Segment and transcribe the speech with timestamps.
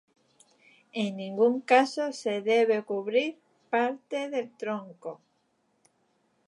[0.93, 3.37] En ningún caso se debe cubrir
[3.69, 5.21] parte del tronco.